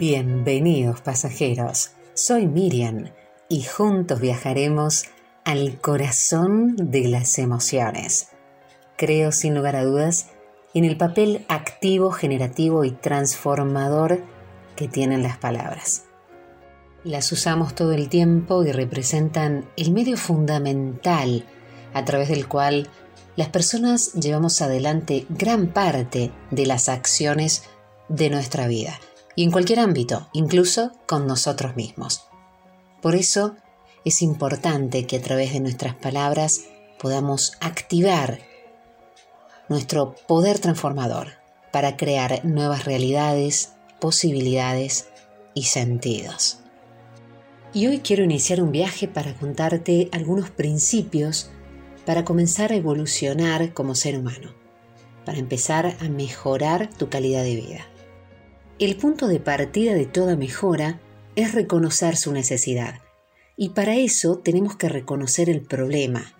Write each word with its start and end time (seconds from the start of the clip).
Bienvenidos 0.00 1.02
pasajeros, 1.02 1.90
soy 2.14 2.46
Miriam 2.46 3.10
y 3.50 3.64
juntos 3.64 4.18
viajaremos 4.18 5.04
al 5.44 5.78
corazón 5.78 6.74
de 6.74 7.06
las 7.06 7.38
emociones. 7.38 8.28
Creo 8.96 9.30
sin 9.30 9.54
lugar 9.54 9.76
a 9.76 9.84
dudas 9.84 10.28
en 10.72 10.86
el 10.86 10.96
papel 10.96 11.44
activo, 11.50 12.12
generativo 12.12 12.86
y 12.86 12.92
transformador 12.92 14.22
que 14.74 14.88
tienen 14.88 15.22
las 15.22 15.36
palabras. 15.36 16.04
Las 17.04 17.30
usamos 17.30 17.74
todo 17.74 17.92
el 17.92 18.08
tiempo 18.08 18.64
y 18.64 18.72
representan 18.72 19.68
el 19.76 19.90
medio 19.90 20.16
fundamental 20.16 21.44
a 21.92 22.06
través 22.06 22.30
del 22.30 22.48
cual 22.48 22.88
las 23.36 23.50
personas 23.50 24.14
llevamos 24.14 24.62
adelante 24.62 25.26
gran 25.28 25.66
parte 25.66 26.30
de 26.50 26.64
las 26.64 26.88
acciones 26.88 27.64
de 28.08 28.30
nuestra 28.30 28.66
vida 28.66 28.98
y 29.40 29.44
en 29.44 29.52
cualquier 29.52 29.80
ámbito, 29.80 30.28
incluso 30.34 30.92
con 31.06 31.26
nosotros 31.26 31.74
mismos. 31.74 32.28
Por 33.00 33.14
eso 33.14 33.56
es 34.04 34.20
importante 34.20 35.06
que 35.06 35.16
a 35.16 35.22
través 35.22 35.54
de 35.54 35.60
nuestras 35.60 35.94
palabras 35.94 36.66
podamos 37.00 37.52
activar 37.62 38.40
nuestro 39.70 40.14
poder 40.28 40.58
transformador 40.58 41.28
para 41.72 41.96
crear 41.96 42.44
nuevas 42.44 42.84
realidades, 42.84 43.72
posibilidades 43.98 45.08
y 45.54 45.62
sentidos. 45.62 46.58
Y 47.72 47.86
hoy 47.86 48.00
quiero 48.00 48.24
iniciar 48.24 48.60
un 48.60 48.72
viaje 48.72 49.08
para 49.08 49.32
contarte 49.32 50.10
algunos 50.12 50.50
principios 50.50 51.50
para 52.04 52.26
comenzar 52.26 52.72
a 52.72 52.76
evolucionar 52.76 53.72
como 53.72 53.94
ser 53.94 54.18
humano, 54.18 54.52
para 55.24 55.38
empezar 55.38 55.96
a 55.98 56.10
mejorar 56.10 56.90
tu 56.90 57.08
calidad 57.08 57.42
de 57.42 57.56
vida. 57.56 57.86
El 58.80 58.96
punto 58.96 59.28
de 59.28 59.40
partida 59.40 59.92
de 59.92 60.06
toda 60.06 60.36
mejora 60.36 61.02
es 61.36 61.52
reconocer 61.52 62.16
su 62.16 62.32
necesidad. 62.32 63.02
Y 63.54 63.68
para 63.70 63.96
eso 63.96 64.38
tenemos 64.38 64.74
que 64.74 64.88
reconocer 64.88 65.50
el 65.50 65.60
problema. 65.60 66.32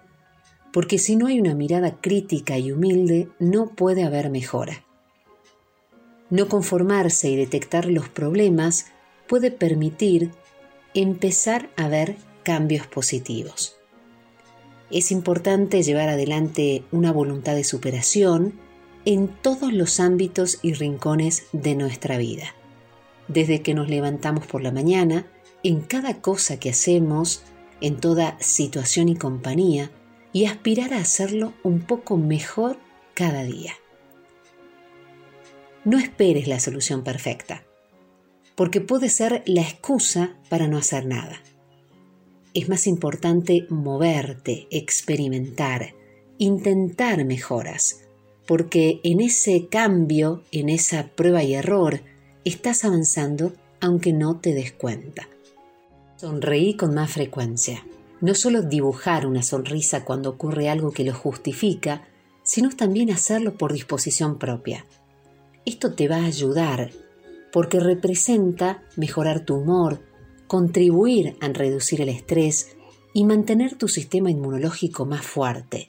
Porque 0.73 0.97
si 0.97 1.17
no 1.17 1.27
hay 1.27 1.39
una 1.39 1.55
mirada 1.55 2.01
crítica 2.01 2.57
y 2.57 2.73
humilde, 2.73 3.29
no 3.39 3.75
puede 3.75 4.05
haber 4.05 4.31
mejora. 4.31 4.87
No 6.31 6.49
conformarse 6.49 7.29
y 7.29 7.37
detectar 7.37 7.85
los 7.85 8.09
problemas 8.09 8.87
puede 9.29 9.51
permitir 9.51 10.31
empezar 10.95 11.69
a 11.77 11.89
ver 11.89 12.17
cambios 12.43 12.87
positivos. 12.87 13.77
Es 14.91 15.13
importante 15.13 15.83
llevar 15.83 16.09
adelante 16.09 16.85
una 16.91 17.13
voluntad 17.13 17.55
de 17.55 17.65
superación 17.65 18.70
en 19.05 19.29
todos 19.29 19.73
los 19.73 20.01
ámbitos 20.01 20.59
y 20.63 20.75
rincones 20.75 21.47
de 21.53 21.75
nuestra 21.75 22.19
vida. 22.19 22.55
Desde 23.29 23.63
que 23.63 23.75
nos 23.75 23.89
levantamos 23.89 24.47
por 24.47 24.63
la 24.63 24.73
mañana, 24.73 25.27
en 25.63 25.81
cada 25.81 26.21
cosa 26.21 26.59
que 26.59 26.71
hacemos, 26.71 27.43
en 27.81 27.97
toda 27.97 28.37
situación 28.41 29.09
y 29.09 29.17
compañía, 29.17 29.91
y 30.33 30.47
aspirar 30.47 30.95
a 30.95 30.99
hacerlo 30.99 31.53
un 31.63 31.81
poco 31.81 32.17
mejor 32.17 32.79
cada 33.15 33.43
día. 33.43 33.75
No 35.85 35.99
esperes 35.99 36.47
la 36.47 36.61
solución 36.61 37.03
perfecta, 37.03 37.65
porque 38.55 38.81
puede 38.81 39.09
ser 39.09 39.43
la 39.47 39.63
excusa 39.63 40.37
para 40.49 40.69
no 40.69 40.77
hacer 40.77 41.07
nada. 41.07 41.41
Es 42.53 42.69
más 42.69 42.87
importante 42.87 43.67
moverte, 43.71 44.67
experimentar, 44.71 45.95
intentar 46.39 47.25
mejoras, 47.25 48.10
porque 48.51 48.99
en 49.05 49.21
ese 49.21 49.69
cambio, 49.69 50.43
en 50.51 50.71
esa 50.71 51.07
prueba 51.07 51.45
y 51.45 51.55
error, 51.55 52.01
estás 52.45 52.85
avanzando 52.85 53.53
aunque 53.81 54.13
no 54.13 54.41
te 54.41 54.55
des 54.55 54.73
cuenta. 54.73 55.29
Sonreí 56.17 56.75
con 56.75 56.93
más 56.93 57.13
frecuencia. 57.13 57.87
No 58.21 58.35
solo 58.35 58.63
dibujar 58.63 59.25
una 59.25 59.45
sonrisa 59.45 60.05
cuando 60.05 60.31
ocurre 60.31 60.69
algo 60.69 60.91
que 60.91 61.05
lo 61.05 61.15
justifica, 61.15 62.09
sino 62.43 62.71
también 62.71 63.13
hacerlo 63.13 63.55
por 63.55 63.73
disposición 63.73 64.37
propia. 64.37 64.85
Esto 65.65 65.93
te 65.95 66.09
va 66.09 66.17
a 66.17 66.27
ayudar 66.27 66.91
porque 67.53 67.79
representa 67.79 68.83
mejorar 68.97 69.45
tu 69.45 69.59
humor, 69.59 70.01
contribuir 70.49 71.37
a 71.41 71.47
reducir 71.51 72.01
el 72.01 72.09
estrés 72.09 72.77
y 73.15 73.23
mantener 73.23 73.77
tu 73.77 73.87
sistema 73.87 74.29
inmunológico 74.29 75.07
más 75.07 75.25
fuerte. 75.25 75.89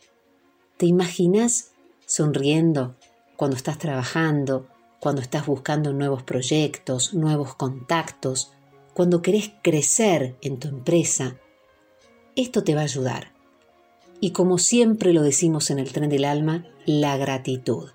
¿Te 0.77 0.85
imaginas 0.85 1.70
sonriendo 2.11 2.97
cuando 3.37 3.55
estás 3.55 3.77
trabajando, 3.77 4.67
cuando 4.99 5.21
estás 5.21 5.45
buscando 5.45 5.93
nuevos 5.93 6.23
proyectos, 6.23 7.13
nuevos 7.13 7.55
contactos, 7.55 8.51
cuando 8.93 9.21
querés 9.21 9.53
crecer 9.63 10.35
en 10.41 10.59
tu 10.59 10.67
empresa. 10.67 11.37
Esto 12.35 12.65
te 12.65 12.75
va 12.75 12.81
a 12.81 12.83
ayudar. 12.83 13.31
Y 14.19 14.31
como 14.31 14.57
siempre 14.57 15.13
lo 15.13 15.21
decimos 15.21 15.71
en 15.71 15.79
el 15.79 15.93
tren 15.93 16.09
del 16.09 16.25
alma, 16.25 16.65
la 16.85 17.15
gratitud. 17.15 17.91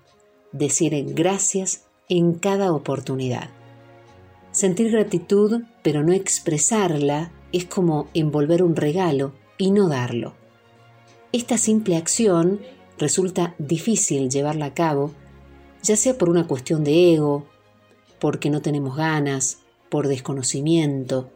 Decir 0.51 0.95
gracias 1.13 1.85
en 2.09 2.33
cada 2.33 2.73
oportunidad. 2.73 3.51
Sentir 4.51 4.89
gratitud, 4.89 5.61
pero 5.83 6.01
no 6.01 6.11
expresarla, 6.11 7.31
es 7.51 7.65
como 7.65 8.09
envolver 8.15 8.63
un 8.63 8.75
regalo 8.75 9.33
y 9.59 9.69
no 9.69 9.87
darlo. 9.87 10.33
Esta 11.31 11.59
simple 11.59 11.97
acción 11.97 12.61
resulta 12.97 13.55
difícil 13.57 14.29
llevarla 14.29 14.67
a 14.67 14.73
cabo, 14.73 15.11
ya 15.83 15.95
sea 15.95 16.17
por 16.17 16.29
una 16.29 16.47
cuestión 16.47 16.83
de 16.83 17.13
ego, 17.13 17.45
porque 18.19 18.49
no 18.49 18.61
tenemos 18.61 18.95
ganas, 18.95 19.59
por 19.89 20.07
desconocimiento. 20.07 21.29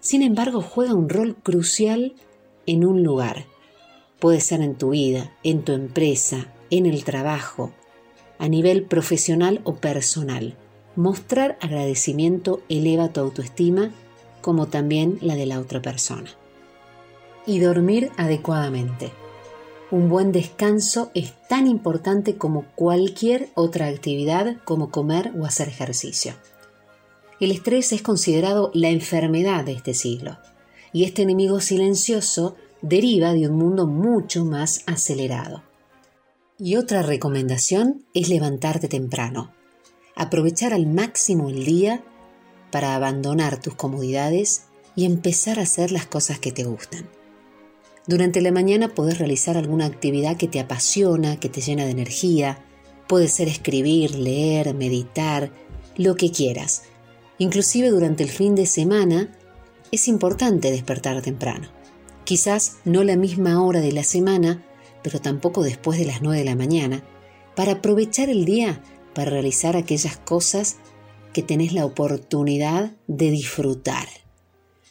Sin 0.00 0.22
embargo, 0.22 0.60
juega 0.62 0.94
un 0.94 1.08
rol 1.08 1.36
crucial 1.42 2.14
en 2.66 2.84
un 2.84 3.02
lugar. 3.02 3.46
Puede 4.18 4.40
ser 4.40 4.60
en 4.60 4.76
tu 4.76 4.90
vida, 4.90 5.32
en 5.42 5.62
tu 5.62 5.72
empresa, 5.72 6.52
en 6.70 6.86
el 6.86 7.04
trabajo, 7.04 7.72
a 8.38 8.48
nivel 8.48 8.82
profesional 8.82 9.60
o 9.64 9.76
personal. 9.76 10.56
Mostrar 10.94 11.58
agradecimiento 11.60 12.62
eleva 12.68 13.08
tu 13.08 13.20
autoestima 13.20 13.90
como 14.40 14.68
también 14.68 15.18
la 15.20 15.34
de 15.34 15.46
la 15.46 15.60
otra 15.60 15.82
persona. 15.82 16.30
Y 17.46 17.58
dormir 17.58 18.10
adecuadamente. 18.16 19.12
Un 19.92 20.08
buen 20.08 20.32
descanso 20.32 21.12
es 21.14 21.32
tan 21.48 21.68
importante 21.68 22.36
como 22.36 22.64
cualquier 22.74 23.50
otra 23.54 23.86
actividad 23.86 24.56
como 24.64 24.90
comer 24.90 25.32
o 25.38 25.46
hacer 25.46 25.68
ejercicio. 25.68 26.34
El 27.38 27.52
estrés 27.52 27.92
es 27.92 28.02
considerado 28.02 28.72
la 28.74 28.88
enfermedad 28.88 29.64
de 29.64 29.72
este 29.72 29.94
siglo 29.94 30.38
y 30.92 31.04
este 31.04 31.22
enemigo 31.22 31.60
silencioso 31.60 32.56
deriva 32.82 33.32
de 33.32 33.48
un 33.48 33.56
mundo 33.56 33.86
mucho 33.86 34.44
más 34.44 34.82
acelerado. 34.86 35.62
Y 36.58 36.76
otra 36.76 37.02
recomendación 37.02 38.06
es 38.12 38.28
levantarte 38.28 38.88
temprano, 38.88 39.52
aprovechar 40.16 40.72
al 40.72 40.86
máximo 40.86 41.48
el 41.48 41.64
día 41.64 42.02
para 42.72 42.96
abandonar 42.96 43.60
tus 43.60 43.74
comodidades 43.74 44.64
y 44.96 45.04
empezar 45.04 45.60
a 45.60 45.62
hacer 45.62 45.92
las 45.92 46.06
cosas 46.06 46.40
que 46.40 46.50
te 46.50 46.64
gustan. 46.64 47.08
Durante 48.06 48.40
la 48.40 48.52
mañana 48.52 48.94
podés 48.94 49.18
realizar 49.18 49.56
alguna 49.56 49.86
actividad 49.86 50.36
que 50.36 50.46
te 50.46 50.60
apasiona, 50.60 51.40
que 51.40 51.48
te 51.48 51.60
llena 51.60 51.84
de 51.84 51.90
energía. 51.90 52.64
Puede 53.08 53.28
ser 53.28 53.48
escribir, 53.48 54.14
leer, 54.14 54.74
meditar, 54.74 55.52
lo 55.96 56.14
que 56.14 56.30
quieras. 56.30 56.84
Inclusive 57.38 57.90
durante 57.90 58.22
el 58.22 58.30
fin 58.30 58.54
de 58.54 58.66
semana 58.66 59.36
es 59.90 60.06
importante 60.08 60.70
despertar 60.70 61.20
temprano. 61.20 61.68
Quizás 62.24 62.78
no 62.84 63.02
la 63.04 63.16
misma 63.16 63.62
hora 63.62 63.80
de 63.80 63.92
la 63.92 64.04
semana, 64.04 64.64
pero 65.02 65.20
tampoco 65.20 65.62
después 65.62 65.98
de 65.98 66.06
las 66.06 66.22
9 66.22 66.38
de 66.38 66.44
la 66.44 66.56
mañana, 66.56 67.04
para 67.54 67.72
aprovechar 67.72 68.28
el 68.28 68.44
día 68.44 68.82
para 69.14 69.30
realizar 69.30 69.76
aquellas 69.76 70.18
cosas 70.18 70.76
que 71.32 71.42
tenés 71.42 71.72
la 71.72 71.86
oportunidad 71.86 72.96
de 73.06 73.30
disfrutar. 73.30 74.06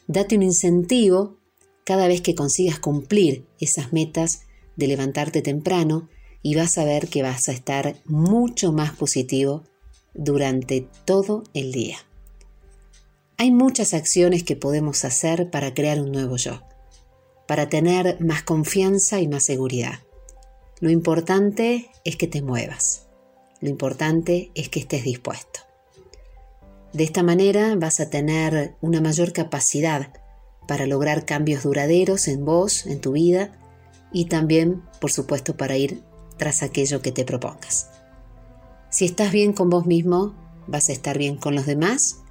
Date 0.07 0.35
un 0.35 0.43
incentivo 0.43 1.37
cada 1.85 2.07
vez 2.07 2.19
que 2.19 2.35
consigas 2.35 2.79
cumplir 2.79 3.45
esas 3.59 3.93
metas 3.93 4.41
de 4.75 4.87
levantarte 4.87 5.41
temprano 5.41 6.09
y 6.41 6.55
vas 6.55 6.77
a 6.77 6.83
ver 6.83 7.07
que 7.07 7.21
vas 7.21 7.47
a 7.47 7.53
estar 7.53 7.95
mucho 8.05 8.73
más 8.73 8.91
positivo 8.91 9.63
durante 10.13 10.87
todo 11.05 11.43
el 11.53 11.71
día. 11.71 11.97
Hay 13.37 13.51
muchas 13.51 13.93
acciones 13.93 14.43
que 14.43 14.55
podemos 14.55 15.05
hacer 15.05 15.49
para 15.49 15.73
crear 15.73 16.01
un 16.01 16.11
nuevo 16.11 16.37
yo, 16.37 16.61
para 17.47 17.69
tener 17.69 18.19
más 18.19 18.43
confianza 18.43 19.21
y 19.21 19.27
más 19.27 19.43
seguridad. 19.43 19.99
Lo 20.79 20.89
importante 20.89 21.89
es 22.03 22.15
que 22.15 22.27
te 22.27 22.41
muevas, 22.41 23.07
lo 23.61 23.69
importante 23.69 24.51
es 24.55 24.69
que 24.69 24.79
estés 24.79 25.03
dispuesto. 25.03 25.61
De 26.93 27.03
esta 27.03 27.23
manera 27.23 27.75
vas 27.75 27.99
a 27.99 28.09
tener 28.09 28.75
una 28.81 29.01
mayor 29.01 29.33
capacidad 29.33 30.13
para 30.67 30.85
lograr 30.85 31.25
cambios 31.25 31.63
duraderos 31.63 32.27
en 32.27 32.45
vos, 32.45 32.85
en 32.85 33.01
tu 33.01 33.13
vida 33.13 33.51
y 34.11 34.25
también, 34.25 34.81
por 35.01 35.11
supuesto, 35.11 35.57
para 35.57 35.77
ir 35.77 36.03
tras 36.37 36.63
aquello 36.63 37.01
que 37.01 37.11
te 37.11 37.25
propongas. 37.25 37.89
Si 38.89 39.05
estás 39.05 39.31
bien 39.31 39.53
con 39.53 39.69
vos 39.69 39.85
mismo, 39.85 40.33
vas 40.67 40.89
a 40.89 40.93
estar 40.93 41.17
bien 41.17 41.37
con 41.37 41.55
los 41.55 41.65
demás 41.65 42.21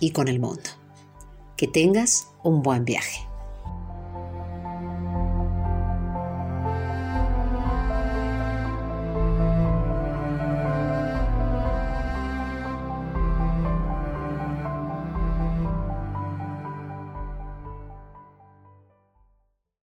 y 0.00 0.10
con 0.10 0.28
el 0.28 0.40
mundo. 0.40 0.70
Que 1.56 1.66
tengas 1.66 2.28
un 2.42 2.62
buen 2.62 2.84
viaje. 2.84 3.27